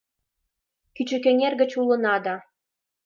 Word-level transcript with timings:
Кӱчыкэҥер 0.95 1.53
гыч 1.61 1.71
улына 1.81 2.15
да. 2.25 2.35